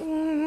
[0.00, 0.45] 嗯。